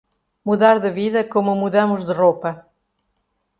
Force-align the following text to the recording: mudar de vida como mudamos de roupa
mudar 0.43 0.77
de 0.85 0.89
vida 0.99 1.21
como 1.33 1.59
mudamos 1.61 2.01
de 2.07 2.13
roupa 2.21 2.51